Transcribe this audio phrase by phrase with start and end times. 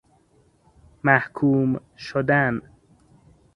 [1.03, 2.61] محکوم شدن